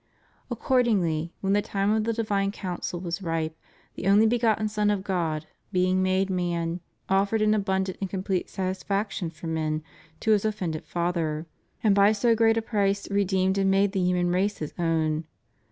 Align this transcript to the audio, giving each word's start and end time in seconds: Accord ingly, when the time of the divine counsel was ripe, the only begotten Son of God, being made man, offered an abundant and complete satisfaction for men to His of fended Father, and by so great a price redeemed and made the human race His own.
Accord 0.49 0.87
ingly, 0.87 1.29
when 1.41 1.53
the 1.53 1.61
time 1.61 1.91
of 1.91 2.05
the 2.05 2.11
divine 2.13 2.51
counsel 2.51 2.99
was 2.99 3.21
ripe, 3.21 3.55
the 3.93 4.07
only 4.07 4.25
begotten 4.25 4.67
Son 4.67 4.89
of 4.89 5.03
God, 5.03 5.45
being 5.71 6.01
made 6.01 6.27
man, 6.27 6.79
offered 7.07 7.39
an 7.39 7.53
abundant 7.53 7.99
and 8.01 8.09
complete 8.09 8.49
satisfaction 8.49 9.29
for 9.29 9.45
men 9.45 9.83
to 10.21 10.31
His 10.31 10.43
of 10.43 10.55
fended 10.55 10.85
Father, 10.85 11.45
and 11.83 11.93
by 11.93 12.13
so 12.13 12.33
great 12.33 12.57
a 12.57 12.63
price 12.63 13.11
redeemed 13.11 13.59
and 13.59 13.69
made 13.69 13.91
the 13.91 14.01
human 14.01 14.31
race 14.31 14.57
His 14.57 14.73
own. 14.79 15.25